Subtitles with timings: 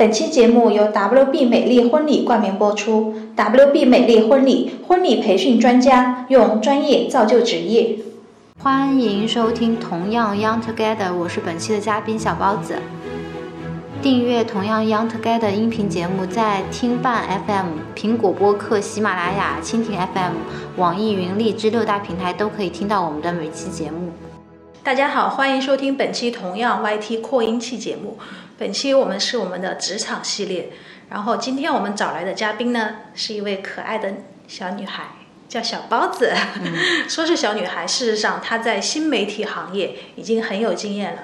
[0.00, 3.14] 本期节目由 WB 美丽婚礼冠名播出。
[3.36, 7.98] WB 美丽婚礼婚礼培训专家，用专业造就职业。
[8.62, 12.76] 欢迎收听《同样 Young Together》，我是本期的嘉宾小包子。
[14.00, 20.32] 订阅《同样 Young Together》音频节目，在听伴 FM、苹果播客、喜马拉雅、蜻蜓 FM、
[20.78, 24.10] 网易云、荔枝六大平台都可以听到我们的每期节目。
[24.82, 28.16] 大家好，欢迎收听本期同样 YT 扩音器节目。
[28.60, 30.68] 本期我们是我们的职场系列，
[31.08, 34.16] 然后今天我们找来的嘉宾呢，是一位可爱的
[34.46, 35.12] 小女孩，
[35.48, 36.30] 叫小包子。
[37.08, 41.22] 说是小女孩，事实上她在新媒体行业已经很有经验了。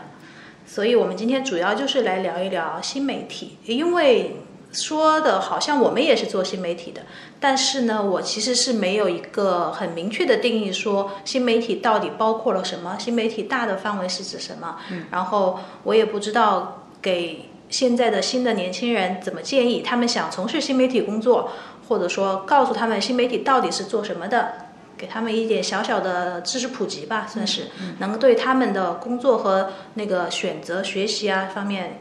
[0.64, 4.36] 所以我们今天主要就是来聊一聊新媒体，因为
[4.72, 7.02] 说的好像我们也是做新媒体的，
[7.38, 14.78] 但是呢，我其实是没有一个很明确的定义，说新媒体到底包括了什么，新媒体大的范围是指什么。
[15.10, 21.52] 然后我也不知道给现在的新的年轻人怎么建议，他们想从事新媒体工作，
[21.88, 24.66] 或者说告诉他们新媒体到底是做什么的。
[24.98, 32.00] 给他们一点小小的知识普及吧，算是能对他们的工作和那个选择学习啊方面，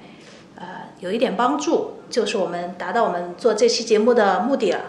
[0.56, 0.66] 呃，
[1.02, 4.80] 有一点帮助，就是我们达到我们做这期节目的目的了。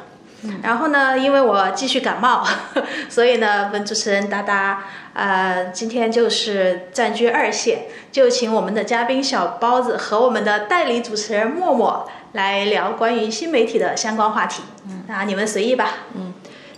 [0.62, 2.46] 然后呢，因为我继续感冒，
[3.08, 14.62] 所以呢，本主持人达达，呃，今天就是暂居二线，就请我们的嘉宾小包子和我们的代理主持人默默来聊关于新媒体的相关话题。
[14.88, 15.94] 嗯，啊，你们随意吧。
[16.14, 16.34] 嗯。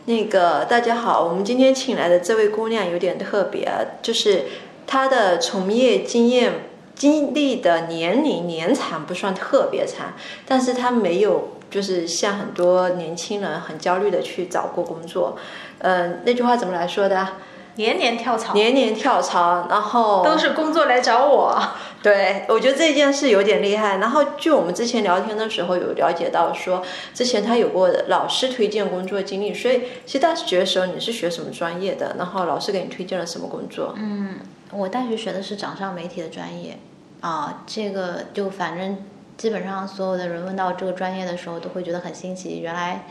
[0.06, 3.68] 那个大家好，我们今天请来的这位姑娘有点特别，
[4.00, 4.44] 就是
[4.86, 10.14] 她的从业经验、经历的年龄年长不算特别长，
[10.46, 15.36] 但是她没有就是像很多年轻人很焦虑的去找过工作。
[15.78, 17.28] 嗯，那句话怎么来说的？
[17.76, 21.56] 年年跳槽，年年跳槽，然后都是工作来找我。
[22.02, 23.98] 对，我觉得这件事有点厉害。
[23.98, 26.82] 然后据我们之前聊天的时候有了解到，说
[27.14, 29.54] 之前他有过老师推荐工作经历。
[29.54, 32.16] 所以其实大学的时候你是学什么专业的？
[32.18, 33.94] 然后老师给你推荐了什么工作？
[33.96, 34.40] 嗯，
[34.72, 36.76] 我大学学的是掌上媒体的专业。
[37.20, 38.96] 啊，这个就反正
[39.38, 42.58] 基本上所有的人问到这个专业的时候，都会觉得很新奇。
[42.60, 43.06] 原来。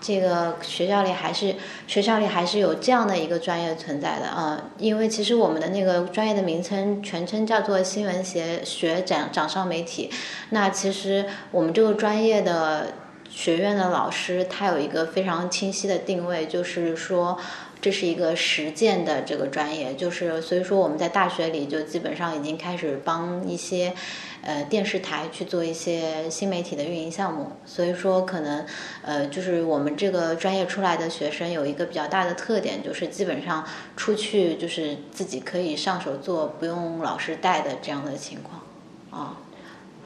[0.00, 1.56] 这个学校里还是
[1.88, 10.08] 学校里还是有这样的一个专业存在的啊，因为其实我们的那个专业的名称全称叫做新闻学学掌掌上媒体。
[10.50, 12.92] 那其实我们这个专业的
[13.28, 17.36] 学院的老师他有一个非常清晰的定位，就是说
[17.80, 23.92] 这是一个实践的这个专业，就是所以说我们在大学里就基本上已经开始帮一些。
[24.40, 28.64] 呃，电视台去做一些新媒体的运营项目，所以说可能，
[29.02, 33.66] 呃，就是我们这个专业出来的学生有一个比较大的特点，就是基本上
[33.96, 38.62] 出去就是自己可以上手做，不用老师带的这样的情况，
[39.10, 39.36] 啊。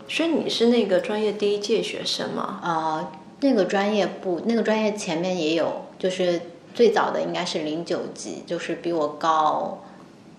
[0.09, 2.59] 所以你是那个专业第一届学生吗？
[2.63, 6.41] 啊，那个专业不，那个专业前面也有，就是
[6.75, 9.83] 最早的应该是零九级，就是比我高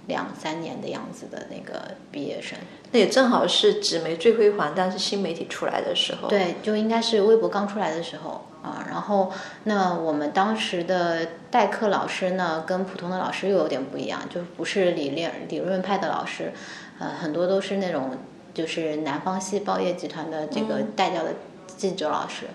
[0.07, 2.57] 两三年的样子的那个毕业生。
[2.91, 8.85] 那也正好是纸媒最辉煌，但是新媒体出来的时候，对，就应该是微博刚出来的时候啊。
[8.88, 9.31] 然后，
[9.63, 16.53] 那我们当时的代课老师呢，跟普通的老师又有点不一样，就不是理念理论派的老师，
[17.00, 18.11] 呃，很多都是那种
[18.53, 21.33] 就是南方系报业集团的这个代教的
[21.75, 22.45] 记者老师。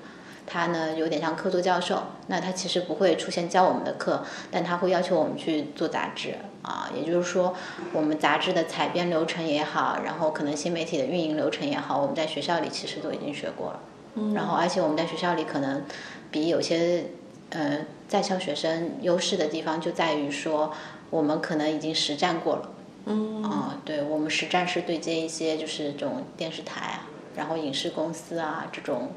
[0.51, 7.55] 他呢有点像客座教授，那他其实不会出现教我们的课，但他会要求我们去做杂志啊，也就是说，
[7.93, 13.81] 我们杂志的采编流程也好，然后可能新媒体的运营流程也好，我们在学校里其实都已经学过了。
[14.15, 14.33] 嗯。
[14.33, 15.85] 然后，而且我们在学校里可能
[16.31, 17.05] 比有些
[17.51, 20.73] 呃在校学生优势的地方就在于说，
[21.11, 22.71] 我们可能已经实战过了。
[23.05, 23.43] 嗯。
[23.43, 29.13] 啊，对，我们实战是对接一些就是这种电视台啊，然后影视公司啊这种。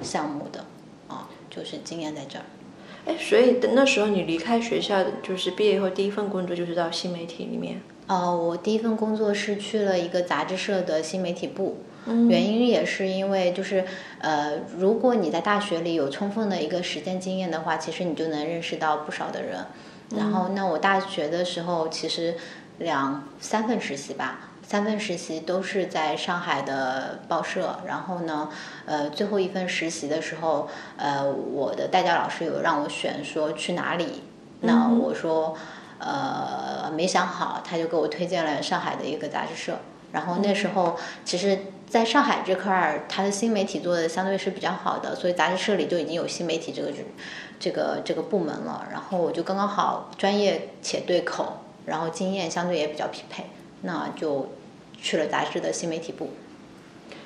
[0.00, 0.66] 项目的，啊，
[1.54, 2.44] 就是经验在这儿。
[3.04, 7.82] 哎，所以等那时候你离开学校，就是毕业以后第一份工作就是到新媒体里面。
[8.06, 11.78] 哦，我第一份工作是去了一个杂志社的新媒体部，
[12.28, 13.84] 原因也是因为就是
[14.20, 19.64] 呃，如果你在大学里有充分的一个实践经验的话，其实你就能认识到不少的人。
[20.16, 22.36] 然后，那我大学的时候其实
[22.78, 24.50] 两三份实习吧。
[24.72, 28.48] 三份实习都是在上海的报社，然后呢，
[28.86, 30.66] 呃，最后一份实习的时候，
[30.96, 34.22] 呃，我的代教老师有让我选说去哪里，
[34.60, 35.54] 那我说，
[35.98, 39.78] 呃，没想好，他就给我推荐了上海的一个杂志社。
[40.12, 46.90] 然后那时候，其实在上海这块儿，他的新媒体做的相对是比较好的，所以杂志社里就已经有新媒体这个
[47.60, 48.86] 这个这个部门了。
[48.90, 53.44] 然后我就刚刚好专业且对口，然后经验相对也比较匹配，
[53.82, 54.48] 那就。
[55.02, 56.30] 去了杂志的新媒体部，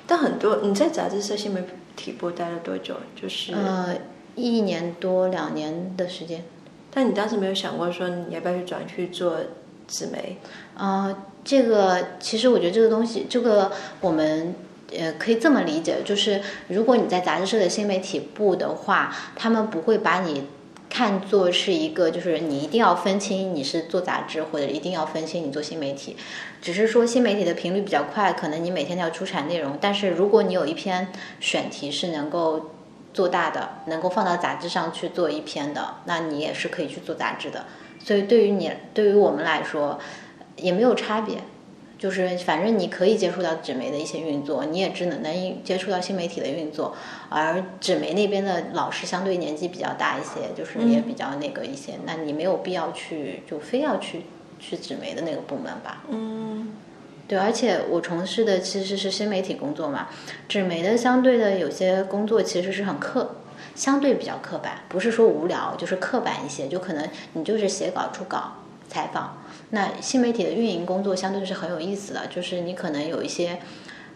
[0.07, 1.63] 但很多你在杂志社新媒
[1.95, 2.95] 体部待了多久？
[3.15, 3.95] 就是呃，
[4.35, 6.43] 一年多两年的时间。
[6.89, 9.37] 但你当时没有想过说你要不要去转去做
[9.87, 10.37] 纸媒？
[10.75, 13.71] 啊、这个其实我觉得这个东西，这个
[14.01, 14.55] 我们
[14.97, 20.47] 呃可以这么理解，就是如果你在杂志社的新媒体部的话，他们不会把你
[20.89, 26.15] 看作是一个，就是你一定要分清你是做杂志，或者一定要分清你做新媒体，
[26.61, 31.09] 只是说新媒体的频率比较快，可能你每天都要出产内容，但是如果你有一篇
[31.39, 32.71] 选题是能够
[33.13, 37.65] 做大的，能够放到杂志上去做一篇的，那你也是可以去做杂志的。
[38.03, 39.99] 所以对于你，对于我们来说，
[40.55, 41.37] 也没有差别，
[41.97, 46.95] 就是反正你可以接触到纸媒的一些运作，你也只能能接触到新媒体的运作，
[47.29, 54.21] 而纸媒那边的老师相对年纪比较大一些，就是也比较那个一些，那你没有必要去就非要去
[54.59, 56.03] 去纸媒的那个部门吧。
[56.09, 56.73] 嗯，
[57.27, 60.07] 对，而且我从事的其实是新媒体工作嘛，
[60.47, 63.35] 纸媒的相对的有些工作其实是很刻，
[63.75, 68.53] 相对比较刻板，不是说无聊，就是刻板一些，就可能你就是写稿、出稿、
[68.87, 69.37] 采访。
[69.71, 73.59] 那新媒体的运营工作相对是很有意思的，就是你可能有一些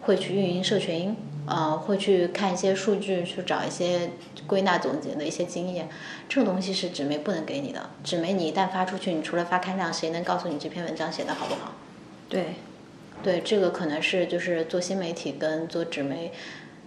[0.02, 1.16] 会去运营社群，
[1.46, 4.10] 呃，会去看一些数据，去找一些
[4.46, 5.88] 归纳总结的一些经验，
[6.28, 7.90] 这种东西是纸媒不能给你的。
[8.02, 11.72] 纸媒你一旦发出去，你除了发刊量，谁能告诉你这篇文章写的好不好？
[12.28, 12.56] 对，
[13.22, 16.32] 对，这个可能是就是做新媒体跟做纸媒，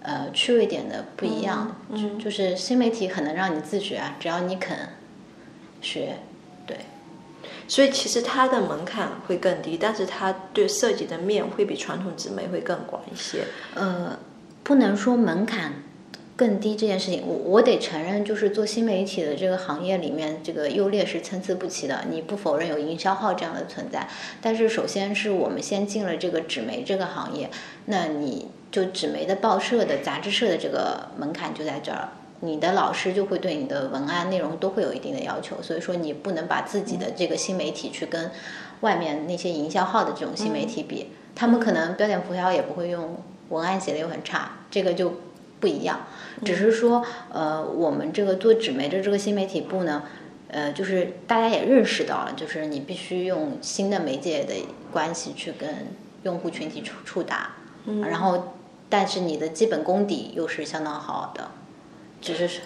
[0.01, 1.77] 呃，趣味点的不一样。
[1.89, 4.77] 嗯就就是新媒体很能让你自学啊，只要你肯
[5.81, 6.34] 学，对。
[7.67, 13.45] 所以其实它的门槛会更低，但是它对涉及的面会比传统纸媒会更广一些。
[13.73, 14.17] 呃，
[14.63, 15.83] 不能说门槛
[16.35, 22.05] 更低这件事情，我我得承认，就是做新媒体的这个行业里面，这个优劣是参差不齐的。
[22.09, 24.07] 你不否认有营销号这样的存在，
[24.41, 27.49] 但是首先是我们先进了这个纸媒这个行业，
[27.85, 32.09] 那你就纸媒的报社的杂志社的这个门槛就在这儿。
[32.45, 38.31] 你的老师就会对你的文案内容都会有一定的要求，所以说你不能把自己的这个新媒体去跟
[38.81, 43.17] 外面那些营销号的这种新媒体比，他们可能标点符号也不会用，
[43.49, 45.15] 文案写的又很差，这个就
[45.59, 46.01] 不一样。
[46.43, 50.03] 只是说，呃，我们这个做纸媒的这个新媒体部呢，
[50.49, 54.53] 呃，就是大家也认识到了，就是你必须用新的媒介的
[54.91, 55.87] 关系去跟
[56.23, 57.51] 用户群体触触达，
[58.03, 58.53] 然后
[58.89, 61.49] 但是你的基本功底又是相当好的，
[62.33, 62.61] 只是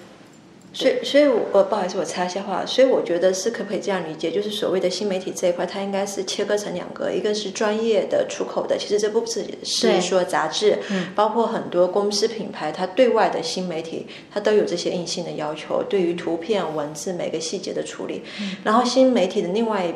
[0.71, 2.63] 所以，所以我呃，不好意思，我插一下话。
[2.63, 10.77] 所以我觉得是可不可以这样理解，就是所谓的新媒体这一块，它应该是切割成两个，一个是专业的出口的，其实这不只是说杂志，
[11.15, 18.21] 包括很多公司品牌，它对外的新媒体，它都有这些硬性的要求，对于图片、文字每个细节的处理。
[18.63, 19.91] 然后新媒体的另外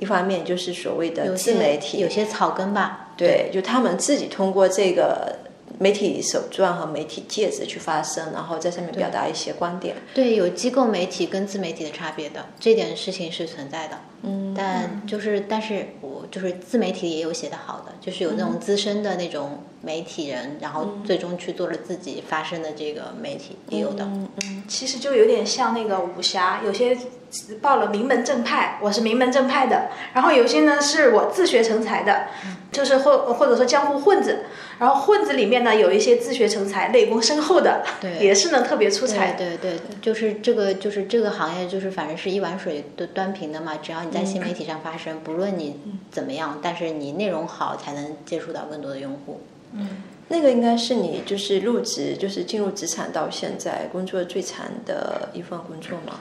[0.00, 5.36] 一方面就是所谓的自媒体，有些草根吧，对，就他们自己通过这个
[5.78, 9.96] 媒体手段和媒体介质去发声，然后在上面表达一些观点。
[10.14, 13.98] 对，有机构媒体跟自媒体的差别的，这点事情是存在的。
[14.22, 24.04] 嗯，但就是，但是我就是自媒体也有写的好的，就是有那种资深的那种媒体人，然后最终去做了自己发声的这个媒体也有的。
[24.04, 26.96] 嗯嗯，其实就有点像那个武侠，有些
[27.60, 32.28] 报了名门正派，我是名门正派的，然后有些呢是我自学成才的，
[32.74, 34.40] 就是或或者说江湖混子，
[34.80, 39.32] 然后混子里面呢有一些自学成才、内功深厚的，对也是能特别出彩。
[39.32, 43.78] 对对对，就是这个，就是这个行业，就是反正是一碗水都端平的嘛。
[43.80, 45.76] 只要你在新媒体上发声，不论你
[46.10, 49.40] 怎么样，但是你内容好，才能接触到更多的用户。
[49.72, 49.88] 嗯
[50.28, 56.18] 那个应该是你就是入职，就是进入职场到现在工作最长的一份工作吗？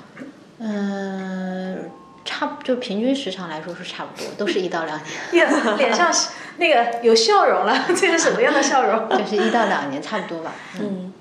[0.60, 1.89] 嗯，
[2.25, 5.00] 差不就平均时长来说是差不多，都是 一到两
[5.32, 9.10] 年，脸脸上是那个有笑容了，这是什么样的笑容？
[9.18, 10.53] 就是一到两年差不多吧。
[10.80, 11.12] 嗯。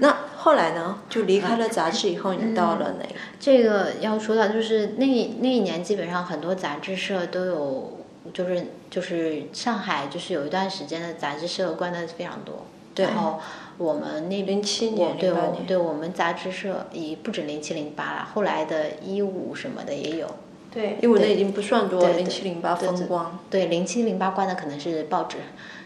[0.00, 0.98] 那后来呢？
[1.08, 3.06] 就离开了杂志以后，你到了哪？
[3.40, 5.06] 这个要说到，就是那
[5.40, 7.98] 那一年基本上很多杂志社都有，
[8.34, 12.66] 就是就是上海就是有一段时间的杂志社关的非常多。
[12.94, 13.40] 对然后
[13.78, 15.66] 我们那零七我年、对我零八年。
[15.66, 20.28] 对我们杂志社也不止零七零八了，后来的一五什么的也有。
[20.70, 23.38] 对，一五那已经不算多，零七零八对风光。
[23.48, 25.38] 对，零七零八关的可能是报纸，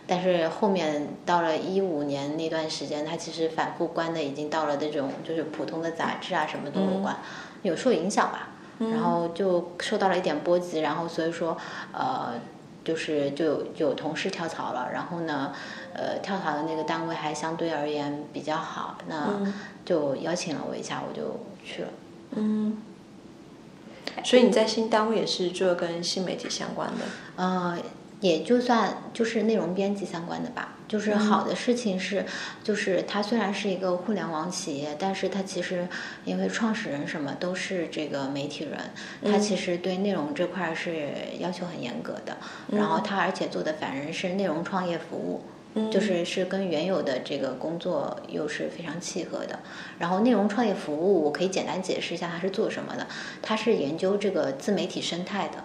[0.06, 7.16] 但是后面到了一五年那段时间，它其实反复关的已经到了那种就是普通的杂志啊什么都有关，
[7.62, 11.56] 有受影响吧，然后就受到了一点波及，然后所以说
[11.92, 12.32] 呃。
[12.84, 15.52] 就是就有就有同事跳槽了，然后呢，
[15.94, 19.40] 呃，跳槽的那个单位还相对而言比较好，那
[19.84, 21.88] 就邀请了我一下，我就去了。
[22.36, 22.78] 嗯。
[24.24, 27.04] 所以你在新单位也是做跟新媒体相关的。
[27.36, 27.78] 呃，
[28.20, 30.76] 也就算就是内容编辑相关的吧。
[30.86, 32.26] 就是好的事情是，
[32.62, 35.88] 就是它虽然是一个互联网企业，但是它其实
[36.26, 38.78] 因为创始人什么都是这个媒体人，
[39.24, 41.08] 他其实对内容这块是
[41.38, 42.36] 要求很严格的。
[42.72, 45.40] 然后他而且做的反正是内容创业服务。
[45.90, 49.58] 就是是跟原有的这个工作又是非常契合的。
[49.98, 53.06] 然后内容创业服务，我可以简单解释一下它是做什么的。
[53.40, 55.58] 它是研究这个自媒体生态的，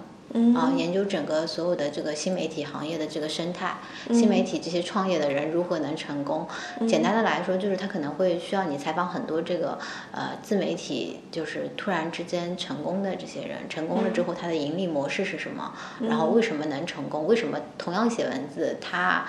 [0.58, 3.78] 啊，研究整个所有的这个新媒体行业的这个生态，
[4.12, 6.48] 新媒体这些创业的人如何能成功。
[6.88, 9.78] 简单的来说，就是他可能会需要你采访很多这个
[10.12, 15.74] 呃自媒体，就是突然之间成功的这些人，成功了之后他的盈利模式是什么？
[16.02, 17.26] 然后为什么能成功？
[17.26, 19.26] 为什么同样写文字他？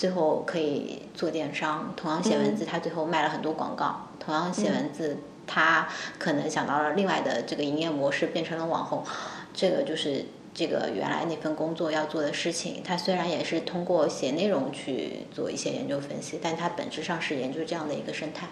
[0.00, 4.08] 最后可以做电商，同样写文字，他最后卖了很多广告。
[4.18, 5.86] 同样写文字，他
[6.18, 9.04] 可能想到了另外的这个营业模式，变成了网红。
[9.52, 12.82] 这个就是这个原来那份工作要做的事情。
[12.82, 18.48] 他虽然也是通过写内容去做一些研究分析，但他本质上是研究这样的一个生态。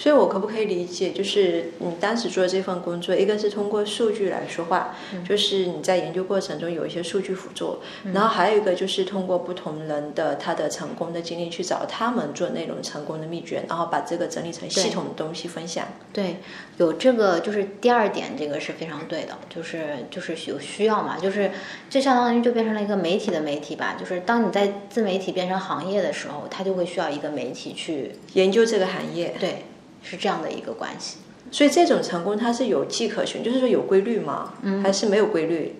[0.00, 4.96] 所以，我可不可以理解，就是你当时做的这份工作，一个是通过数据来说话，
[5.28, 7.80] 就是你在研究过程中有一些数据辅助，
[8.14, 15.86] 然后还有一个就是通过不同人的他的成功的经历去找他们做内容成功的秘诀，然后把这个整理成系统的东西分享。
[16.14, 16.36] 对，
[16.78, 21.50] 有这个就是第二点，这个是非常对的，就是就是有需要嘛，就是
[21.90, 29.34] 这相当于就变成了一个媒体的媒体吧，就是当你在自媒体变成行业的时候，它就会需要一个媒体去研究这个行业。
[29.38, 29.64] 对。
[30.02, 31.18] 是这样的一个关系，
[31.50, 34.54] 所以这种成功它是有迹可循，就是说有规律吗？
[34.62, 35.76] 嗯，还是没有规律？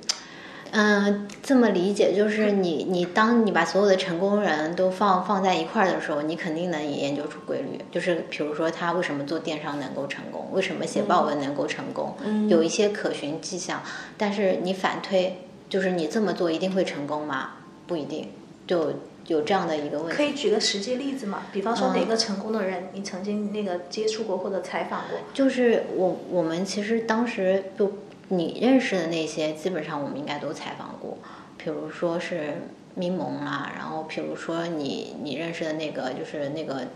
[0.73, 7.81] 嗯，这么理解就是你你当你把所有的成功人都放放在一块儿的时候，你肯定能研究出规律。
[7.91, 12.15] 就是比如说他为什么做电商能够成功，为什么写报文能够成功，
[12.49, 13.83] 有一些可循迹象。
[14.17, 17.55] 但是你反推，就是你这么做一定会成功吗？
[17.89, 18.29] 不一定，
[18.67, 18.93] 就。
[19.31, 21.45] 有这样的一个问题，可以举个实际例子吗？
[21.53, 25.21] 比方说哪个成功的人，你曾经那个接触过或者采访过？
[25.33, 27.93] 就是我我们其实当时就
[28.27, 31.17] 你认识的那些，基本上我们应该都采访过。
[31.57, 32.55] 比如说是
[32.97, 36.89] 咪蒙啊，然后比如说你你认识的那个，就是那个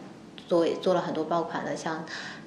[0.48, 2.04] 做做了很多爆款的，像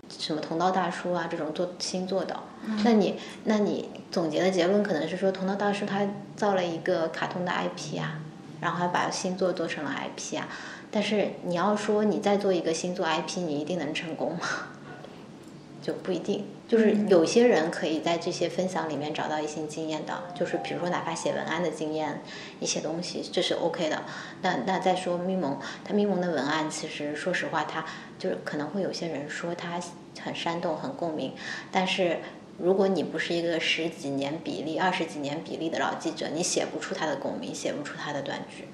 [0.09, 2.37] 什么同道大叔啊这种做星座的。
[2.83, 3.15] 那你
[3.45, 8.19] 那你总结的结论可能是说，同道大叔他造了一个卡通的 IP 啊。
[8.59, 10.47] 然后还把星座做成了 IP 啊，
[10.89, 14.39] 但是你要说你再做一个星座 IP，你一定能成功吗？
[15.81, 16.45] 就不一定。
[16.67, 22.21] 就是有些人可以在这些分享里面找到一些经验的，就是比如说哪怕写文案的经验，
[22.59, 24.03] 一些东西这是 OK 的。
[24.41, 27.85] 那那再说咪蒙，他咪蒙的文案其实说实话，他
[28.19, 29.79] 就是可能会有些人说他
[30.19, 31.33] 很煽动、很共鸣，
[31.71, 32.19] 但是。
[32.59, 38.67] 如果你不是一个十几年比例、二十几年比例的老记者，你写不出他的共鸣，写不出他的断句，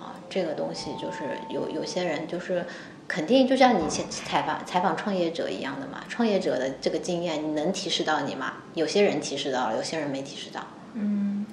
[0.00, 2.64] 啊，这个东西就是有有些人就是
[3.06, 8.54] 肯定就像你采采访采访创业者一样的嘛，创业者的这个经验，你能提示到你吗？
[8.72, 10.66] 有些人提示到了，有些人没提示到。
[10.94, 11.44] 嗯，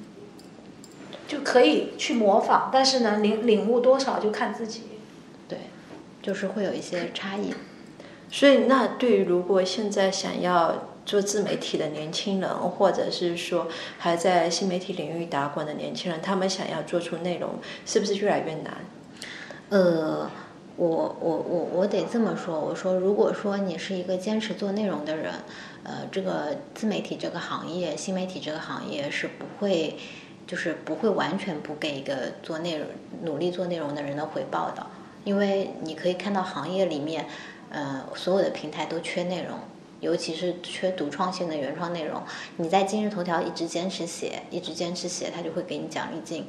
[1.28, 4.84] 就可以去模仿，但是呢，领领悟多少就看自己。
[5.50, 5.58] 对，
[6.22, 7.54] 就是会有一些差异。
[8.32, 10.88] 所以，那对于如果现在想要。
[11.06, 13.68] 做自媒体的年轻人，或者是说
[13.98, 17.56] 还在新媒体领域打滚的年轻人，他们想要做出内容，
[17.86, 18.78] 是不是越来越难？
[19.70, 20.30] 呃，
[20.76, 20.88] 我
[21.20, 25.34] 我我我得这么说，我说如果说你是一个坚持做内容的人，
[25.84, 29.98] 呃，这个自媒体这个行业、新媒体这个行业是不会，
[30.46, 32.88] 就是不会完全不给一个做内容、
[33.24, 34.86] 努力做内容的人的回报的，
[35.24, 37.26] 因为你可以看到行业里面，
[37.70, 39.58] 呃，所有的平台都缺内容。
[40.02, 42.22] 尤其是缺独创性的原创内容，
[42.58, 46.46] 你在今日头条一直坚持写，一直坚持写，他就会给你奖励金。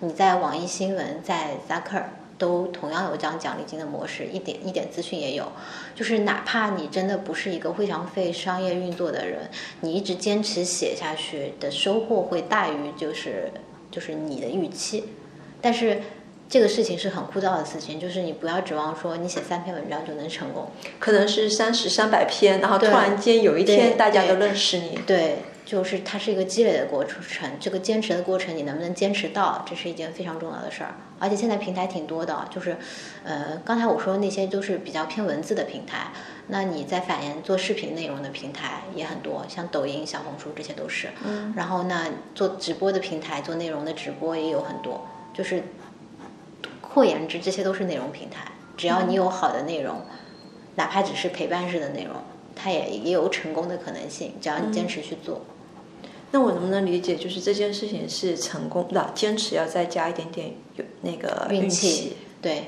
[0.00, 5.52] 你在网易新闻、在 z a k e r 都同样有这样奖励金的模式，一点一点资讯也有。
[5.94, 9.48] 就是哪怕你真的不是一个非常费商业运作的人，
[9.82, 13.52] 你一直坚持写下去的收获会大于就是
[13.90, 15.04] 就是你的预期，
[15.60, 16.00] 但是。
[16.54, 20.70] 这个事情是很枯燥的事情，就是你不要指望说你写三篇文章就能成功，
[21.00, 24.96] 可能是三十、三百篇，然后突然间有一天大家都认识你。
[25.04, 30.94] 对，就是它是一个积累的过程，这个坚持的过程，你能不能坚持到，这是一件非常重要的事儿。
[31.18, 32.76] 而且现在平台挺多的，就是，
[33.24, 36.12] 呃，刚才我说那些都是比较偏文字的平台，
[36.46, 41.08] 那你在反言做视频内容的平台也很多，像抖音、小红书这些都是。
[41.24, 41.52] 嗯。
[41.56, 45.64] 然后那，做直播的平台，做内容的直播也有很多，就是。
[46.94, 48.52] 或言之，这些都是内容平台。
[48.76, 50.00] 只要你有好的内容，
[50.76, 52.14] 哪怕只是陪伴式的内容，
[52.54, 54.32] 它也也有成功的可能性。
[54.40, 55.40] 只要你坚持去做。
[56.30, 62.64] 那我能不能理解，就是这件事情是成功的，坚持要再加一点点有那个运气，对，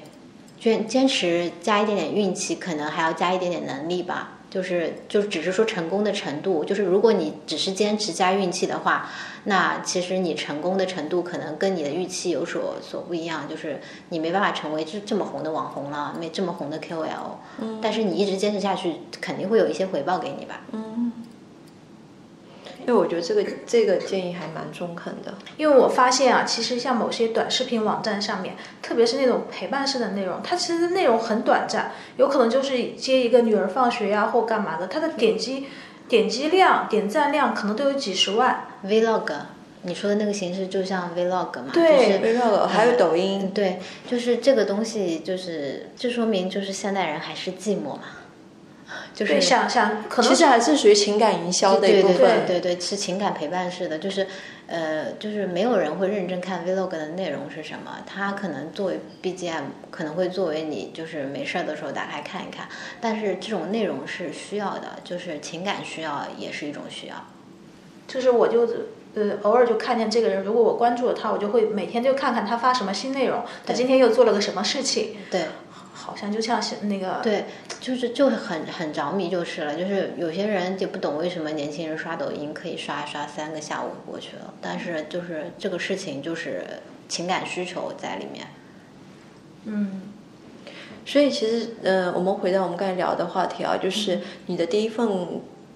[0.61, 4.36] 坚坚持加一点点运气，可能还要加一点点能力吧。
[4.50, 9.11] 就是就只是说成功的程度，就是如果你只是坚持加运气的话，
[9.45, 21.12] 那其实你成功的程度可能跟你的预期有所所不一样，就是你没办法成为这这么红的网红了，没这么红的 KOL，嗯，但是你一直坚持下去，肯定会有一些回报给你吧，嗯。
[22.87, 25.35] 因为我觉得这个这个建议还蛮中肯的。
[25.57, 35.66] 因为我发现啊，其实像某些短视频网站上面，特别是那种陪伴式的内容，它其实内容很短暂，有可能就是接一个女儿放学呀或干嘛的，它的点击
[36.09, 38.69] 点击量、点赞量可能都有几十万。
[38.85, 39.33] Vlog，
[39.83, 41.71] 你说的那个形式就像 Vlog 嘛？
[41.73, 43.50] 对，Vlog 还有抖音。
[43.52, 48.02] 对，就是这个东西，就是这说明就是现代人还是寂寞嘛。
[49.16, 52.18] 就是想想，可能其实还是属于情感营销的一部分。
[52.18, 54.26] 对对对对，是情感陪伴式的，就是
[54.66, 62.68] 呃，就是没有人会认真看 vlog 的内容是什么，它可能作为 BGM，可能会作为你就是没事儿的时候打开看一看。
[63.00, 67.14] 但是这种内容是需要的，就是情感需要也是一种需要。
[68.06, 68.68] 就是我就
[69.16, 75.16] 呃偶尔就看见这个人，如果我关注了他，我就会每天就看看他发什么新内容，他今天又做了个什么事情。
[75.30, 75.46] 对。
[75.99, 77.46] 好像就像是那个，对，
[77.80, 79.75] 就是就很很着迷就是了。
[79.75, 86.64] 就是有些人就不懂为什么年轻人刷抖音可以刷刷三个下午过去了，但是就是这个事情就是
[87.08, 88.46] 情感需求在里面。
[89.64, 90.02] 嗯，
[91.04, 95.08] 所以其实呃，我们回到我们刚才聊的话题啊，就是你的第一份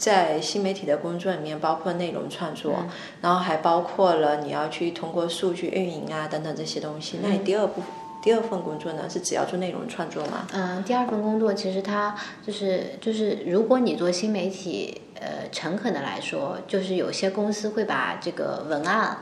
[0.00, 2.86] 在新媒体的工作里面，包括内容创作，
[3.20, 7.18] 然后还包括了你要去通过数据运营啊等等这些东西。
[7.22, 7.82] 那你第二步？
[8.22, 10.46] 第二份工作呢，是只要做内容创作吗？
[10.52, 12.14] 嗯，第二份工作其实它
[12.46, 19.16] 就是就是，如果你做新媒体，呃，诚恳的来说，就是有些公司会把这个文案，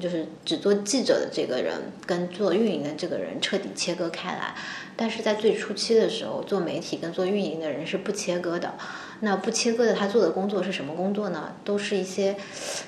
[0.00, 1.74] 就是只做记者的这个人
[2.06, 4.54] 跟做运营的这个人彻底切割开来。
[4.96, 8.72] 但是在最初期的时候，做媒体跟做运营的人是不切割的。
[9.20, 11.52] 那不切割的，他做的工作是什么工作呢？
[11.64, 12.36] 都是一些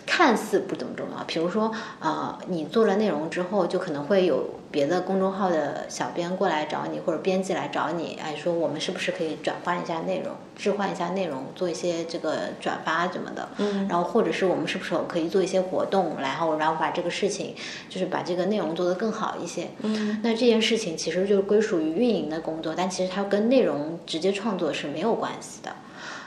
[0.07, 13.49] 看似不怎么重要，比如说，呃，你做了内容之后，就可能会有别的公众号的小编过来找你，或者编辑来找你，哎，说我们是不是可以转换一下内容，置换一下内容，做一些这个转发什么的。
[13.59, 13.89] 嗯。
[13.89, 17.57] 然后或者是我们是不是可以做一些活动，然后然后把这个事情，
[17.89, 19.69] 就是把这个内容做得更好一些。
[19.81, 20.21] 嗯。
[20.23, 25.73] 那这件事情其实就是归属于运营的工作，但其实它跟内容直接创作是没有关系的。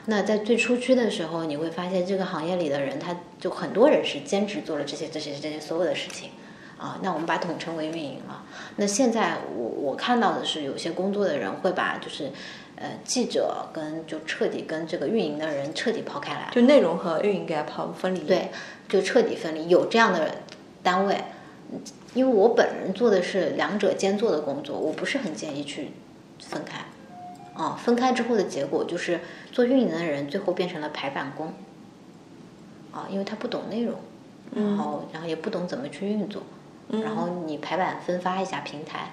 [0.05, 6.31] 那在最初期的时候，你会发现这个行业里的人，他就很多人是兼职做了这些、这些、这些所有的事情，
[6.77, 8.43] 啊，那我们把统称为运营了。
[8.75, 12.31] 那现在我我看到的是，有些工作的人会把就是，
[12.75, 18.19] 呃，记者跟就彻底跟这个运营的人彻底抛开来，就内容和运营给它抛分离。
[18.19, 18.49] 对，
[18.89, 19.69] 就彻底分离。
[19.69, 20.39] 有这样的
[20.81, 21.23] 单位，
[22.13, 25.91] 因为我本人做的是两者兼做的工作，我不是很建议去
[26.41, 26.83] 分开。
[27.55, 29.19] 啊，分开之后的结果就是
[29.51, 31.53] 做运营的人最后变成了排版工，
[32.91, 33.93] 啊，因为他不懂内容，
[34.55, 36.41] 然后然后也不懂怎么去运作，
[36.89, 39.11] 然后你排版分发一下平台，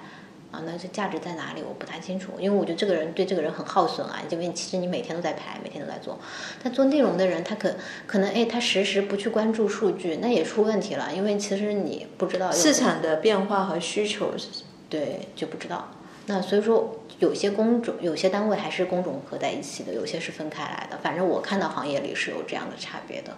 [0.49, 1.61] 啊，那这价值在哪里？
[1.61, 6.17] 我不太清楚，因为我觉得这个人对这个人很耗损啊，因为其实你每天都在排，每天都在做，
[6.63, 7.75] 但做内容的人他可
[8.07, 14.47] 可能哎，他时时不去关注数据，那也出问题了，因为其实你不知道市场的变化和需求是，
[14.89, 15.91] 对，就不知道，
[16.25, 16.97] 那所以说。
[17.21, 20.97] 有些工种、有些单位还是工种合在一起的，有些是分开来的。
[20.97, 23.37] 反正我看到行业里是有这样的差别的。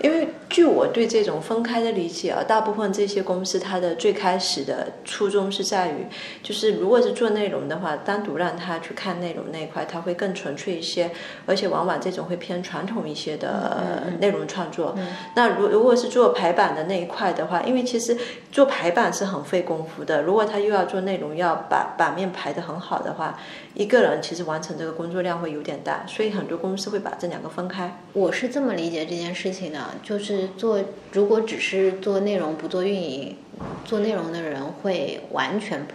[0.00, 6.06] 因为据我对这种分开的理解啊，大部分这些公司它的最开始的初衷是在于，
[6.42, 11.10] 就是如果是做内容的话，单独让他去看内容那一块，它会更纯粹一些，
[11.46, 14.94] 而且往往这种会偏传统一些的内容创作。
[15.34, 18.16] 那如如果是做排版的那一块的话，因为其实
[18.52, 23.38] 做排版是很费功夫的，如果他又要做内容，要把版面排得很好的话。
[23.74, 27.98] 一个人其实完成这个工作量会有点大，所以很多公司会把这两个分开。
[28.14, 30.80] 我是这么理解这件事情的，就是做
[31.12, 33.36] 如果只是做内容不做运营，
[33.84, 35.86] 做内容的人会完全，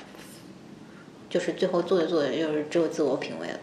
[1.29, 3.59] 就是最后做着做着就是只有自我品味了，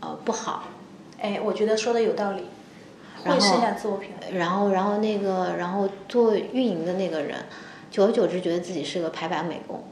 [0.00, 0.68] 呃，不好。
[1.20, 2.42] 哎，我觉得说的有道理，
[3.24, 4.36] 会剩下自我品味。
[4.36, 7.44] 然后，然后那个，然后做运营的那个人，
[7.90, 9.84] 久而久之觉得自己是个排版美工。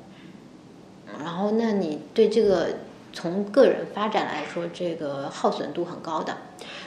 [1.23, 2.69] 然后，那你对这个
[3.13, 6.37] 从个人发展来说，这个耗损度很高的。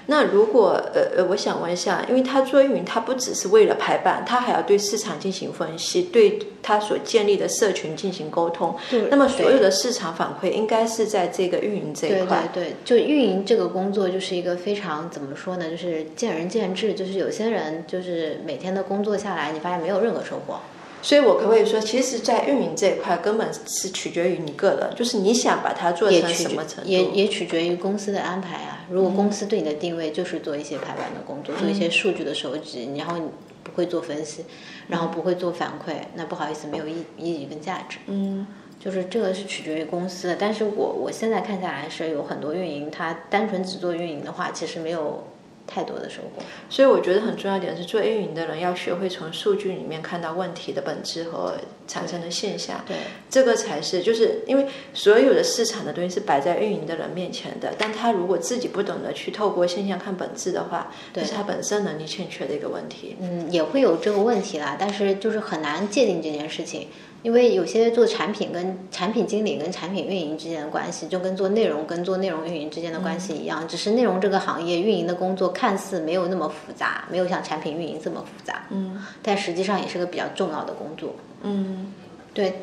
[0.07, 8.75] 那如果呃呃，我想问一下，因为他做运营，他不只是为了排版，他还要对市场进行分析，对他所建立的社群进行沟通。
[8.89, 12.49] 对那么所有的市场反馈应该是在这个运营这一块。
[12.53, 16.93] 对对，就运营这个工作就是一个非常怎么说呢，就是见仁见智。
[16.93, 20.59] 就是有些人就是每天的工作下来，你发现没有任何收获。
[21.01, 26.89] 所以我可不可以说，其实，在运营这一块根本是取决于你个人，就是你想把它做成什么程度。
[26.89, 28.72] 也也取决于公司的安排啊。
[28.89, 33.27] 如果公司对你的定位就是做一些排版的工作，做一些数据的收集，然后你
[33.63, 34.45] 不会做分析，
[34.87, 37.99] 然后不会做反馈，那不好意思，没有意意义跟价值。
[38.07, 38.45] 嗯，
[38.79, 45.23] 就是这个是取决于公司的，但是我我现在看下来是有很多运营，他单纯只做运营的话，其实没有
[45.65, 46.43] 太多的收获。
[46.69, 51.55] 所以我觉得很重要一点是，做运营的人要学会从数据里面看到问题的本质和
[51.87, 52.83] 产生的现象。
[52.87, 52.95] 对，
[53.29, 63.15] 这个才是，就是因为所有的市场的东西是摆在运营的人面前的，但他如果自己不懂得去透过现象看本质的话，这是他本身能力欠缺的一个问题。
[63.19, 66.87] 嗯，也会有这个问题啦，但是就是很难界定这件事情，
[67.23, 81.15] 因为有些做产品跟产品经理跟产品运营之间的关系，就跟做内容跟做内容运营之间的关系一样，只是内容这个行业运营的工作看似没有那么复杂，没有像产品运营这么复杂，嗯但实际上也是个比较重要的工作。
[81.43, 81.93] 嗯，
[82.33, 82.61] 对，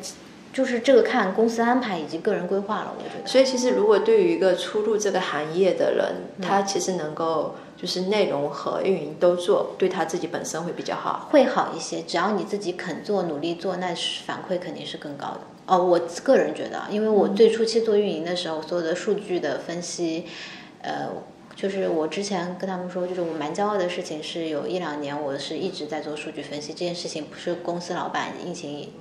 [0.53, 3.27] 就是这个看公司安排以及个人规划了，我觉得。
[3.27, 11.27] 所以其实如果对于一个初入这个行业的人，他其实能够就是内容和运营都做，对他自己本身会比较好。
[11.31, 15.39] 会好一些，只要你自己肯做、努力做，那是反馈肯定是更高的。
[15.65, 20.25] 哦，我个人觉得，因为我最初期做运营的时候，所有的数据的分析，
[20.83, 21.07] 呃，
[21.55, 28.91] 就是我之前跟他们说，就是我蛮骄傲的事情是，有一两年我是一直在做数据分析，这件事情不是公司老板硬性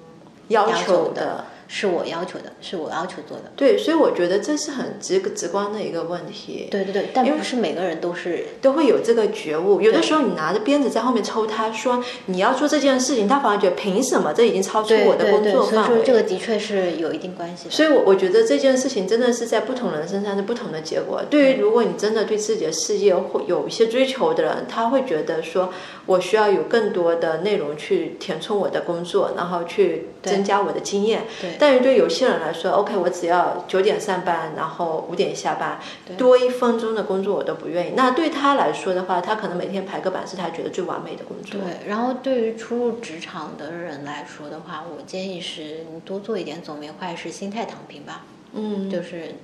[0.48, 3.44] 要求求的，是我要求的，是我要求做的。
[3.54, 6.66] 对，所以我觉得这是很直直观的一个问题。
[6.68, 9.80] 对对对，但不是每个人都是都会有这个觉悟。
[9.80, 14.32] 有的时候你拿着鞭子在后面抽他，说你要做这件事情，他反而觉得凭什么？
[14.34, 15.98] 这已经超出我的工作范围。
[15.98, 17.70] 说这个的确是有一定关系的。
[17.70, 21.22] 所以我，我觉得这件事情真的是在不同人身上是不同的结果。
[21.30, 25.72] 对于如果你真的对自己的事业会有一些追求的人，他会觉得说，
[26.10, 31.22] 我需要有更多的内容去填充我的工作，然后去增加我的经验。
[31.40, 35.78] 对但是对有些人来说，OK，我只要九点上班，然后五点下班，
[36.18, 37.92] 多一分钟的工作我都不愿意。
[37.94, 41.60] 那对他来说的话，他可能每天排个版是他觉得最完美的工作。
[41.60, 48.24] 对，然后对于初入职场的人来说的话，我建议是你多做一点总没坏事，心态躺平吧。
[48.52, 49.36] 嗯，就是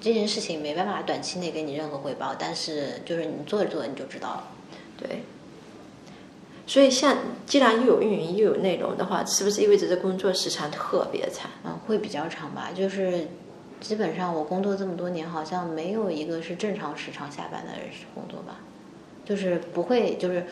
[0.00, 4.44] 这件事情没办法短期内给你任何回报，但是就是你做着做着你就知道了。
[4.96, 5.24] 对。
[6.66, 11.50] 所以像既然又有运营又有内容的话，是不是意味着这工作时长特别长？
[11.64, 12.70] 嗯，会比较长吧。
[12.74, 13.28] 就是
[13.80, 17.72] 基本上我工作这么多年，好像没有一个是正常时长下班的
[18.14, 18.60] 工作吧。
[19.24, 20.46] 就是不会，就是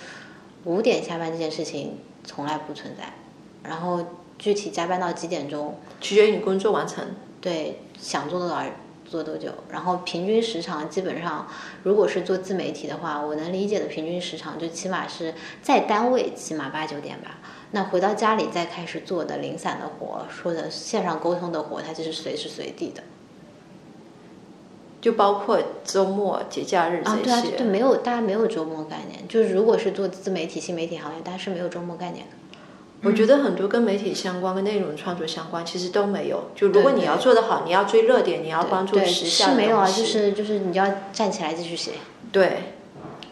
[0.64, 3.12] 五点下班这件事情从来不存在。
[3.62, 4.04] 然后
[4.38, 7.04] 具体加班到几点钟，取决于你工作完成。
[7.40, 8.62] 对，想做多少
[9.12, 9.50] 做多久。
[9.68, 11.46] 然后平均时长基本上，
[11.82, 17.38] 如果是做自媒体的话，我能理解的平均时长就起码是在单位起码八九点吧。
[17.72, 23.02] 那回到家里再开始做的零散的活，说的线上沟通的活，它就是随时随地的。
[25.00, 27.22] 就包括周末、节假日这啊，些。
[27.22, 29.26] 对啊，对，没有，大家没有周末概念。
[29.28, 32.36] 就是如果是做自媒体、新媒体行业，大家是没有周末概念的。
[33.04, 36.50] 我觉得很多跟媒体相关、跟内容创作相关，其实都没有。
[36.54, 41.92] 就如果你要做得好，你要追热点，你要关注对，时下的是没有啊，就是就是你要站起来继续写。
[42.30, 42.74] 对，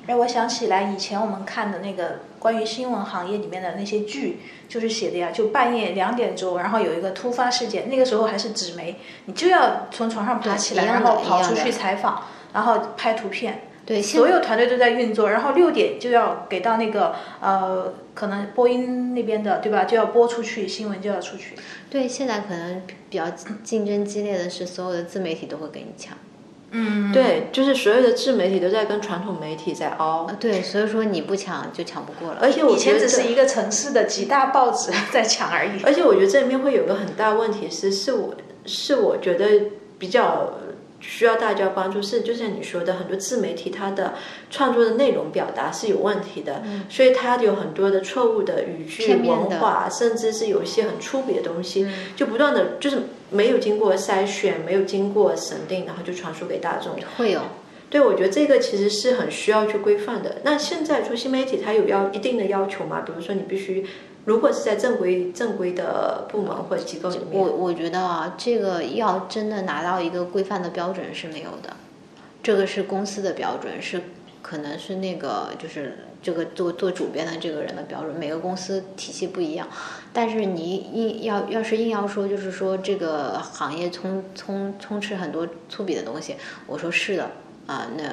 [0.07, 13.63] 让我想起来以前我们看的那个关于新闻行业里面的那些剧，就是写的呀，就半夜两点钟，然后有一个突发事件，那个时候还是纸媒，你就要从床上爬起来，然后跑出去采访，然后拍图片。
[13.91, 19.83] 对，所有团队都在运作，然后六点就要给到那个呃，可能播音那边的，对吧？
[19.83, 21.57] 就要播出去，新闻就要出去。
[21.91, 23.29] 对，现在可能比较
[23.65, 26.17] 竞争激烈的是，所有的自媒体都会跟你抢。
[26.71, 30.23] 嗯，对，就是所有的自媒体都在跟传统媒体在凹。
[30.23, 32.39] 啊，对，所以说你不抢就抢不过了。
[32.41, 35.83] 而且我以前只是一个城市的几大报纸 在抢而已。
[35.83, 39.47] 而且我觉得这里面会有个很大问题是，是我是我觉得
[39.99, 40.53] 比较
[41.01, 44.15] 需要大家关注，是就像你说的，很多自媒体它的
[44.51, 56.97] 创作的内容表达是有问题的，所以它有很多的错误的语句、文化，甚至是有一些很粗鄙的东西，就不断的就是没有经过筛选，没有经过审定，然后就传输给大众。
[57.17, 57.41] 会有。
[57.89, 60.37] 对，我觉得这个其实是很需要去规范的。
[60.45, 63.01] 那现在做新媒体，它有要一定的要求吗？
[63.05, 63.85] 比如说你必须
[64.27, 71.75] 如果是在正规正规的部门或者机构里面，我我觉得啊，这个要真的拿到一个规范的标准是没有的，
[72.43, 74.03] 这个是公司的标准，是
[74.43, 79.67] 可能是那个就是这个做做主编的这个人的标准，每个公司体系不一样。
[80.13, 87.31] 但是你硬要要是硬要说，就是说这个行业充充充斥很多粗鄙的东西，我说是的
[87.67, 88.05] 啊，那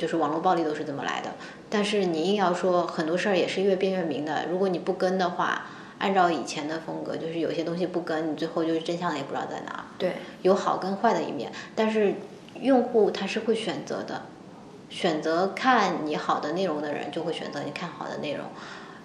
[0.00, 1.34] 就是网络暴力都是这么来的。
[1.68, 5.66] 但是你硬要说很多事儿也是越辩越明的，如果你不跟的话，
[5.98, 9.84] 按照以前的风格，就是有些东西不跟，你最后就是真相也不知道在哪。
[9.98, 12.14] 对，有好跟坏的一面，但是
[12.62, 14.22] 用户他是会选择的，
[14.88, 18.46] 选择看你好的内容的人就会选择你看好的内容。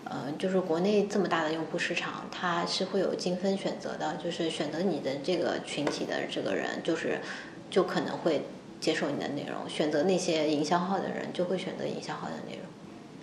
[0.05, 7.19] 呃，就是国内这么大的用户市场，它是会有精分选择的，就是选择你的这个群体的这个人，就是
[7.69, 8.45] 就可能会。
[8.79, 12.65] 接受你的内容，选择那些营销号的人就会选择营销号的内容，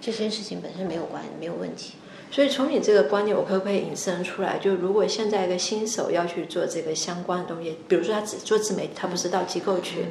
[0.00, 1.94] 这些事情本身没有关没有问题。
[2.30, 4.58] 所以从你这个观点，我可不可以引申出来？
[4.58, 10.06] 就如果现在一个新手要去做这个相关的东西，比如说他只做自媒体，他不是到机构去，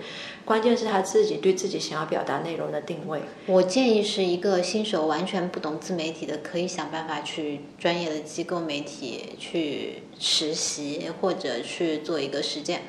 [0.46, 3.22] 关键是他自己对自己想要表达内容的定位。
[3.48, 12.84] 我建议是一个新手完全不懂自媒体的，可以想办法去专业的机构媒体去实习，或者去做一个实践。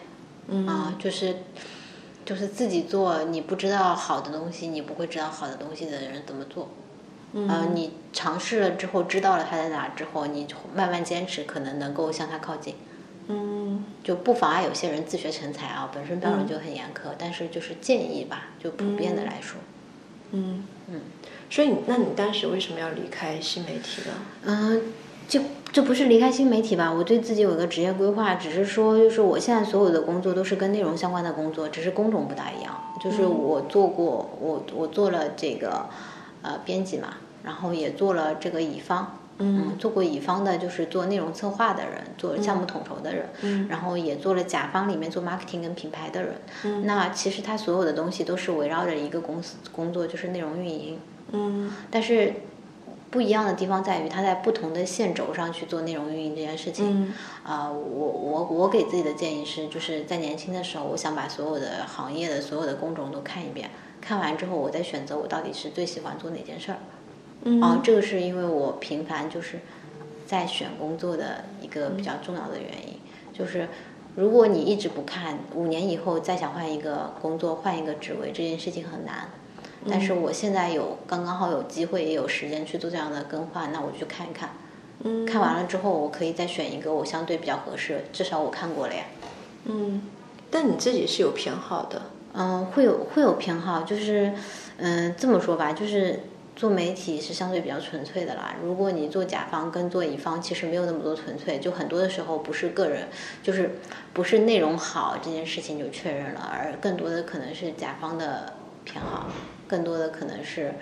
[0.49, 1.37] 嗯，啊，就是。
[2.25, 6.69] 就是自己做，你不知道好的东西，你不会知道好的东西的人怎么做。
[7.33, 12.75] 嗯，你尝试了之后，知道了它在哪之后，你慢慢坚持，可能能够向它靠近。
[13.29, 19.61] 嗯，就不妨碍有些人自学成才啊，本身标准就很严苛，但是就是建议吧，就普遍的来说。
[20.33, 21.01] 嗯嗯，
[21.51, 24.15] 所以，那你当时为什么要离开新媒体呢？
[24.45, 24.83] 嗯。
[25.29, 25.41] 就
[25.73, 26.93] 这不是离开新媒体吧？
[26.93, 32.79] 我对自己有一个职业规划，只是说，就是我现在所有的工作都是跟内容相关的工作，只是工种不大一样。
[33.01, 35.87] 就是我做过，我我做了这个
[36.43, 46.35] 呃编辑嘛，然后也做了这个乙方，嗯，做过乙方的，就是做内容策划的人，做项目统筹的人，嗯，然后也做了甲方里面做 marketing 跟品牌的人。
[46.65, 50.99] 嗯，那其实他所有的东西都是围绕着一个公司工作，就是内容运营。
[51.31, 52.35] 嗯，但是。
[53.13, 57.13] 不一样的地方在于，他在不同的线轴上去做内容运营这件事情。
[57.45, 63.71] 啊，我我我给自己的建议是，就是在年轻的时候，我想把所有的行业的所有的工种都看一遍，
[64.01, 66.79] 看完之后，我再选择我到底是最喜欢做哪件事儿。
[67.61, 69.61] 啊，这个是因为我频繁就是
[70.27, 72.99] 在选工作的一个比较重要的原因。
[73.35, 73.69] 就是
[74.15, 79.29] 如果你一直不看，五年以后再想换一个工作、换一个职位，这件事情很难。
[79.89, 84.51] 但是我现在有刚刚好有机会也有时间去做这样的更换，那我去看一看。
[85.05, 89.05] 嗯，看完了之后，我可以再选一个我相对比较合适，至少我看过了呀。
[89.65, 90.03] 嗯，
[90.51, 92.03] 但你自己是有偏好的。
[92.35, 94.33] 嗯，会有会有偏好，就是
[94.79, 96.21] 嗯这么说吧，就是
[96.55, 98.55] 做媒体是相对比较纯粹的啦。
[98.63, 103.09] 如果你做甲方跟做乙方，其实没有那么多纯粹，就很多的时候不是个人，
[103.43, 103.79] 就是
[104.13, 108.53] 不是内容好这件事情就确认了，而更多的可能是甲方的
[108.85, 109.27] 偏好。
[109.73, 110.75] 更多的可能是，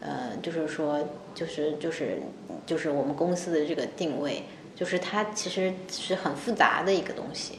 [0.00, 2.22] 呃，就是说，就是就是
[2.64, 7.58] 就是我们公司的这个定位，就是它其实是很复杂的一个东西，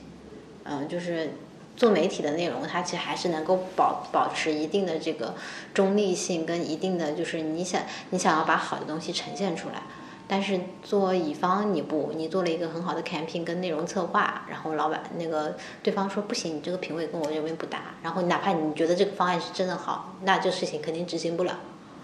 [0.63, 1.29] 嗯，就是
[1.75, 5.35] 做媒体的内容，它其实还是能够保保持一定的这个
[5.75, 9.83] 中立性，跟一定的就是你想你想要把好的东西呈现出来。
[10.31, 21.59] 但是做乙方你不，你做了一个很好的 campaign 跟内容策划，然后老板那个对方说不行，你这个品味跟我认为不搭，然后哪怕你觉得这个方案是真的好，那这事情肯定执行不了。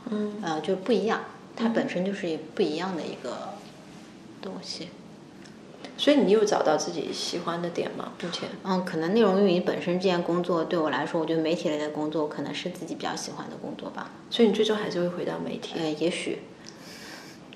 [0.09, 1.21] 嗯，呃，就不一样，
[1.55, 3.53] 它本身就是不一样的一个
[4.41, 4.89] 东西。
[5.95, 8.11] 所以你有找到自己喜欢的点吗？
[8.21, 8.49] 目前？
[8.63, 14.09] 嗯，可能内容运营本身这件工作对我来说，我觉得媒体类的工作可能是自己比较喜欢的工作吧。
[14.31, 15.75] 所以你最终还是会回到媒体？
[15.77, 16.39] 呃，也许。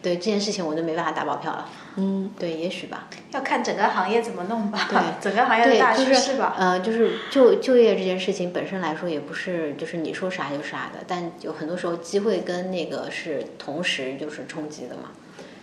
[0.02, 1.70] 对这件事情，我就没办法打保票了。
[1.96, 3.08] 嗯，对，也许吧。
[3.32, 4.88] 要看整个行业怎么弄吧。
[4.90, 6.56] 对，整个行业的大趋势吧。
[6.58, 15.12] 呃，就是就就业这件事情本身来说，也不是就是你说啥就啥的，但有很多时候机会跟那个是同时就是冲击的嘛。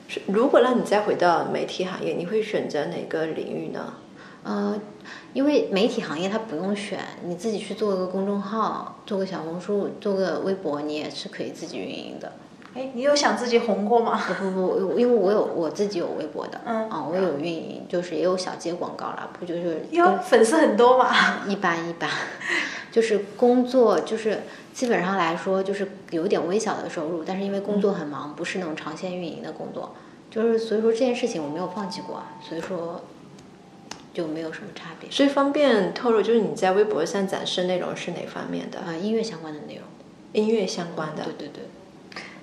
[0.09, 3.95] 是如果让你再回到媒体行业，你会选择哪个领域呢？
[4.45, 4.81] 呃，
[5.33, 12.33] 因为媒体行业它不用选，你自己去做一个公众号，做个小红书，做个微博，你也是可以自己运营的。
[12.77, 14.21] 哎，你有想自己红过吗？
[14.39, 21.11] 不不不，因为我有我自己有微博的，嗯，啊，我有运营，就是也有小接广告啦，不就是哟，粉丝很多嘛？
[21.49, 22.11] 一般一般，
[22.93, 24.43] 就是工作就是
[24.75, 29.95] 基本上来说就是有点微小的收入，但是因为工作很忙，不是那种长线运营的工作，
[30.31, 33.01] 就是所以说这件事情我没有放弃过，所以说
[34.13, 35.11] 就没有什么差别。
[35.11, 38.81] 所以方便透露，就是你在微博上展示内容是哪方面的？
[38.81, 39.85] 啊，音乐相关的内容，
[40.33, 41.25] 音乐相关的。
[41.25, 41.63] 对对对。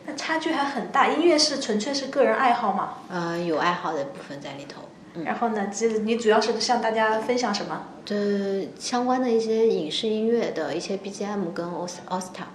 [0.06, 1.08] 那差距还很大。
[1.08, 2.96] 音乐是纯粹是个人爱好嘛？
[3.10, 4.82] 呃，有爱好的部分在里头。
[5.24, 7.86] 然后呢，这你主要是向大家分享什么？
[8.04, 12.46] 这相关的一些影视音乐的一些 BGM 跟 OS OSTA。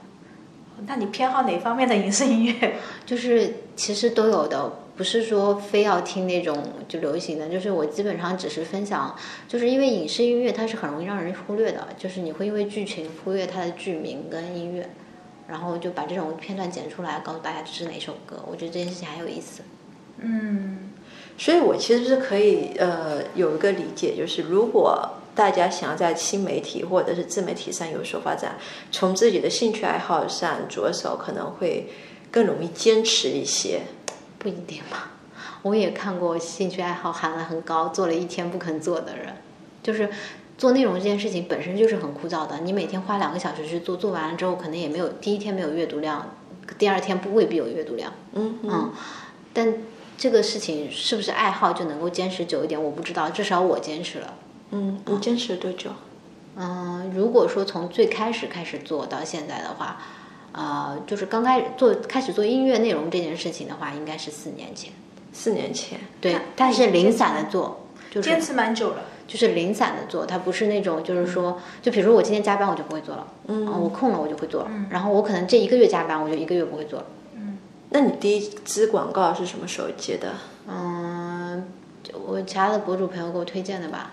[0.87, 2.74] 那你偏好哪方面的影视音乐？
[3.06, 6.56] 就是其实都有的，不是说非要听那种
[6.88, 9.16] 就流行的，就是我基本上只是分享，
[9.48, 14.88] 就是因为影视音乐它是很容易让人忽略的，就是你会因为剧情忽略它的剧名跟音乐，
[15.48, 18.44] 然后就把这种片段剪出来，告诉大家这是哪首歌。
[18.46, 19.62] 我觉得这件事情很有意思。
[20.18, 20.90] 嗯，
[21.37, 25.14] 所以我其实是可以呃有一个理解，就是如果。
[25.38, 28.56] 大家想要在新媒体或者是自媒体上有所发展，
[28.90, 31.88] 从自己的兴趣爱好上着手，可能会
[32.32, 33.82] 更容易坚持一些。
[34.40, 35.12] 不一定吧？
[35.62, 39.37] 我也看过兴趣爱好喊得很高，做了一天不肯做的人。
[39.80, 40.11] 就是
[40.59, 46.35] 做内容这件事情本身就是很枯燥的，你每天花两个小时去做，做完了之后可能也没有第一天没有阅读量，
[46.77, 48.12] 第二天不未必有阅读量。
[48.33, 48.92] 嗯嗯。
[49.55, 49.75] 但
[50.16, 52.83] 这个事情是不是爱好就能够坚持久一点？
[52.83, 54.35] 我不知道，至少我坚持了。
[54.71, 55.90] 嗯，你坚持了多久？
[56.57, 60.03] 嗯，如果说从最开始开始做到现在的话，
[60.51, 64.92] 呃，就是刚开始做开始做音乐内容这件事情的话，应该是四年前。
[65.33, 69.05] 四年前，对，但是零散的做，就是坚持蛮久了。
[69.28, 73.26] 就是零散的做，它不是那种就是说，就比如说我今天加班，我就不会做了。
[73.46, 73.66] 嗯。
[73.66, 74.66] 我空了，我就会做。
[74.68, 74.86] 嗯。
[74.90, 77.06] 然后我可能这一个月加班，我就一个月不会做了。
[77.36, 77.58] 嗯。
[77.90, 80.32] 那你第一支广告是什么时候接的？
[80.66, 81.68] 嗯，
[82.26, 84.12] 我其他的博主朋友给我推荐的吧。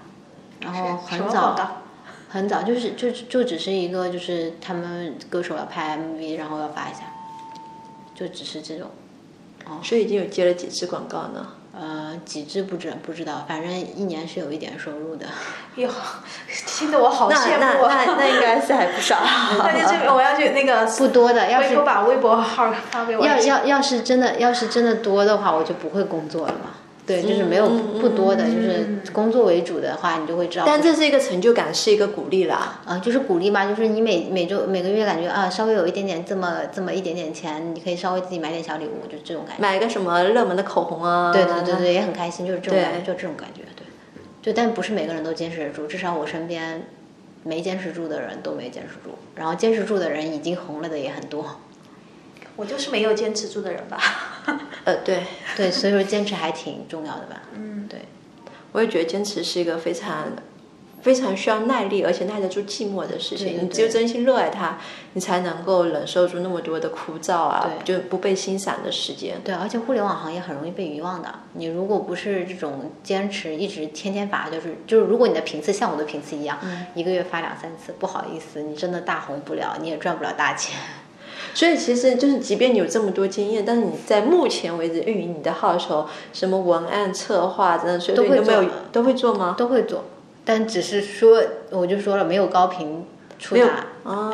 [0.60, 1.82] 然后很早，
[2.28, 7.01] 很早就是就就只是一个就是他们歌手要拍 MV，然后要发一下，
[8.13, 8.89] 就只是这种。
[9.65, 11.47] 哦，所以已经有接了几支广告呢？
[11.78, 15.26] 呃，几只不知不知道，反正一年是有一点收入的。
[15.76, 15.90] 哟，
[16.66, 18.04] 听得我好羡慕啊！
[18.08, 19.18] 那那应该是还不少。
[19.60, 23.26] 那就这我要去那个 不多的，要是把微博号发给我。
[23.26, 26.70] 要要要是真的要是真的多的话，我就不会工作了嘛。
[27.06, 27.70] 对，就是没有
[28.02, 30.65] 不多的，就是工作为主的话，你就会知道。
[30.65, 32.82] 但这是一个成就感，是一个鼓励啦。
[32.84, 39.62] 啊，就是鼓励嘛，就是你每每周每个月感觉啊，稍微有一点点这么这么一点点钱，你可以稍微自己买点小礼物，就这种感觉。
[39.62, 41.32] 买个什么热门的口红啊？
[41.32, 43.86] 对对对对，也很开心，就是这种感觉，就这种感觉，对。
[44.41, 46.88] 就但不是每个人都坚持得住，至少我身边
[47.44, 51.46] 没坚持住的人都没坚持住，然后坚持住的人已经红了的也很多。
[52.56, 54.00] 我就是没有坚持住的人吧。
[54.86, 55.24] 呃，对
[55.58, 57.41] 对，所以说坚持还挺重要的吧。
[57.54, 58.02] 嗯，对，
[58.72, 60.32] 我也觉得坚持是一个非常
[61.02, 63.60] 非常需要耐力，而且耐得住寂寞的事情。
[63.63, 64.78] 你只有真心热爱它，
[65.13, 69.39] 你才能够忍受住那么多的枯燥啊，就不被欣赏的时间。
[69.44, 71.34] 对，而且互联网行业很容易被遗忘的。
[71.54, 76.58] 你如果不是这种坚持，一直天天发，就是就是，如果你的频次像我的频次一样，
[76.94, 80.76] 一个月发两三次，不好意思，你真的大红不了，你也赚不了大钱。
[81.56, 89.56] 所以其实就是，即便你有这么多经验，但是你在目前为止运营你的号的时候，什么文案策划，真的所有都没有都会做吗？
[89.58, 90.04] 都会做，
[90.44, 93.06] 但只是说，我就说了，没有高频
[93.39, 93.86] 触达，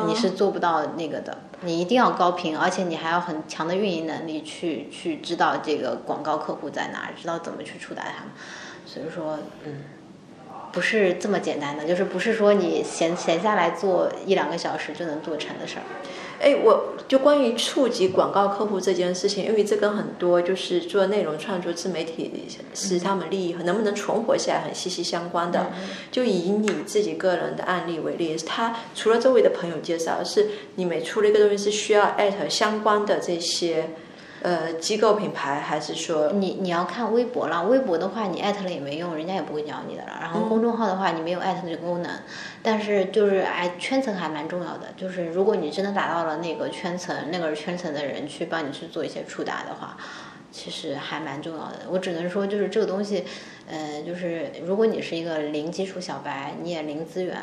[0.08, 1.38] 你是做不到那个的。
[1.64, 8.32] 你一定要高频，而且你还要很强的运营能力，去去知道这个广告客户在哪，知道怎么去触达他们。
[8.84, 9.84] 所以说，嗯，
[10.72, 15.86] 不是这么简单的，就是不是说你闲闲下来做一两个小时就能做成的事儿。
[16.42, 22.32] 哎，我就关于触及广告客户这件事情，因为这跟很多就是做内容创作、自媒体
[22.74, 25.70] 是他们利益和能不能存活下来很息息相关的。
[26.10, 33.90] 就以你自己个人的案例为例，他除了周围的朋友介绍，是你每出了一个东西是需要艾特相关的这些。
[34.42, 40.18] 呃，机构品牌还是说你你要看微博了，微博的话你艾特了也没用，人家也不会鸟你的了。
[40.20, 42.10] 然后公众号的话，你没有艾特这个功能，
[42.60, 44.88] 但是就是哎，圈层还蛮重要的。
[44.96, 49.96] 就是如果你真的达到了那个圈层，那个圈层的人去帮你去做一些触达的话，
[50.50, 51.82] 其实还蛮重要的。
[51.88, 53.24] 我只能说，就是这个东西，
[53.68, 57.38] 呃，就是如果你是一个零基础小白，你也零资源，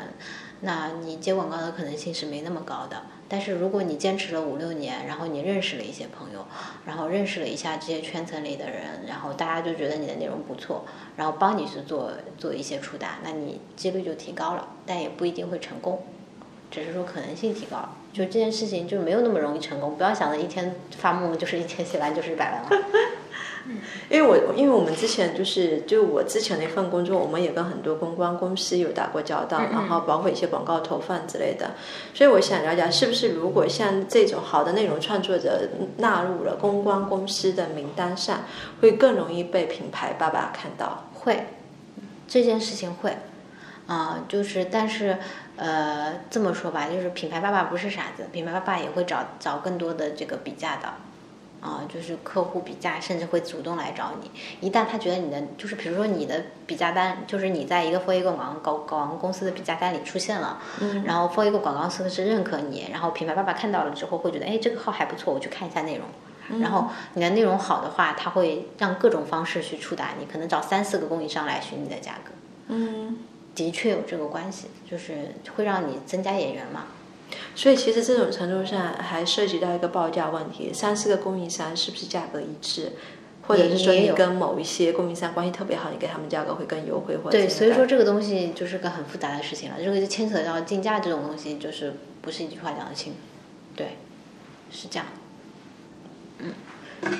[0.59, 3.01] 那你接广告的可能性是没那么高的。
[3.29, 6.45] 但是如果你坚持了五六年，然后你认识了一些朋友，
[6.85, 10.83] 然后认识了一下这些圈层里的人，然后大家就觉得你的内容不错，
[11.15, 16.01] 然后帮你去做做一些触达，那你几率就提高了，但也不一定会成功，
[16.71, 17.95] 只是说可能性提高了。
[18.11, 22.81] 就这件事情就没有那么容易成功，不要想着一天发梦就是一天写完就是一百万。
[24.09, 31.71] 因为我因为我们之前就是就我之前的一份工作，我们也跟很多公关公司有打过交道，然后包括一些广告投放之类的，
[32.13, 38.41] 所以我想了解，是不是如果像这种好的内容创作者纳入了公关公司的名单上，
[38.81, 41.09] 会更容易被品牌爸爸看到？
[41.13, 41.47] 会，
[42.27, 43.17] 这件事情会，
[43.87, 45.17] 啊，就是但是
[45.57, 50.93] 呃这么说吧，就是品牌爸爸不是傻子，品牌爸爸也会找找更多的这个比价的。
[51.61, 54.31] 啊，就是客户比价，甚至会主动来找你。
[54.61, 66.05] 一旦他觉得你的，就是比如说你的比价单，就是你在一个 for 一个广告广告公司的比价单里出现了，嗯然后 for 一个广告公司是认可你，然后品牌爸爸看到了之后会觉得，哎，这个号还不错，我去看一下内容。
[66.59, 72.31] 然后你的内容好的话，他会让各种方式去触达你，可能找三四个供应商来询你的价格。
[72.69, 73.19] 嗯，
[73.53, 76.85] 的确有这个关系，就是会让你增加眼缘嘛。
[77.59, 82.93] 所以其实这种程度上还涉及到一个报价问题，三四个供应商是不是价格一致，
[83.45, 93.15] 或者是说你跟某一些供应商关系特别好，你给他们价格会更优惠，或者对，所以说这个东西就是个很复杂的事情了，这个就牵扯到竞价这种东西，就是不是一句话讲得清。
[93.75, 93.97] 对，
[94.71, 95.05] 是这样。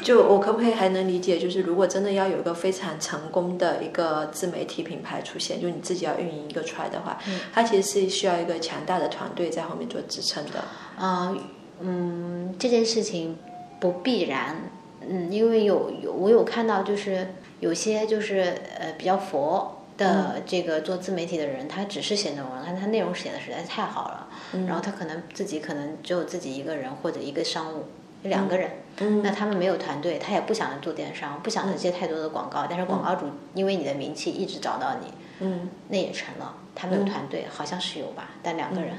[0.03, 7.17] 就我可不可以还能理解，就是如果真的要有一个非常成功的一个自媒体品牌出现，就你自己要运营一个出来的话，
[7.53, 10.63] 它其实是需要一个强大的团队在后面做支撑的。
[10.97, 11.35] 啊、
[11.79, 13.37] 嗯，这件事情
[13.79, 14.69] 不必然，
[15.07, 24.27] 嗯，因为有有我有看到，就是有些就是呃比较佛的这个做自媒体的人，他只是写内容，但他内容写的实在是太好了，
[24.67, 27.85] 然后他可能自己可能只有自己一个人或者一个商务。
[28.23, 36.55] 两个人，嗯那他们没有团队，他也不想着做电商，不想着接太多的广告，但是广告主因为你的名气一直找到你，嗯，那也成了。
[36.75, 38.91] 他们有团队，好像是有吧，但两个人，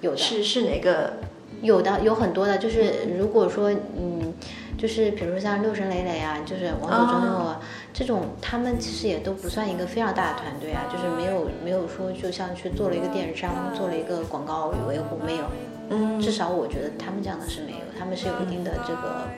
[0.00, 1.14] 有的是是哪个？
[1.60, 4.32] 有的有很多的，就是如果说嗯，
[4.76, 7.60] 就是比如说像六神磊磊啊，就是王左中右啊，
[7.92, 15.44] 这种他们其实也都不算一个非常大的团队啊，就是没有没有说就像去做了一个电商，做了一个广告维护，没有。
[15.92, 19.28] 嗯至少我觉得他们这样的是没有，他们是有一定的这个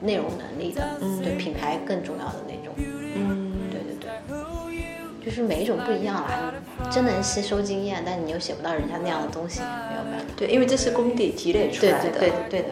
[0.00, 0.82] 内容能力的，
[1.22, 2.72] 对品牌更重要的那种。
[2.78, 6.52] 嗯，对对对，就是每一种不一样啦。
[6.80, 10.24] 你真能吸收经验，但你又写不到人家那样的东西，没有办法。
[10.36, 12.10] 对，因为这是功底积累出来的。
[12.10, 12.68] 对对的对的。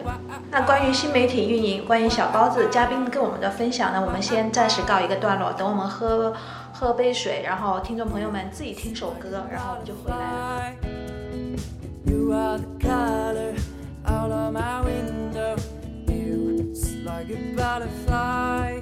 [0.49, 6.33] 那关于新媒体运营，关于小包子嘉宾跟我们的分享呢，我们先暂时告一个段落，等我们喝
[6.71, 11.06] 喝杯水，然后听众朋友们自己听首歌，然后我们就回来了。
[12.07, 13.55] You are the color
[14.05, 15.57] out of my window.
[16.07, 18.79] You, it's like a butterfly,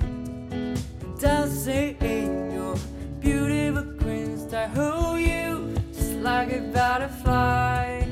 [1.19, 2.75] dancing in your
[3.19, 4.69] beautiful green sky.
[4.75, 8.05] Oh, you, just like a butterfly.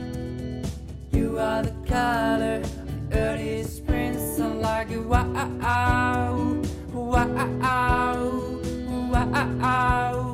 [1.11, 5.23] You are the color of early spring sun, like a wow,
[5.61, 6.61] wow,
[6.91, 8.59] wow,
[9.11, 10.32] wow.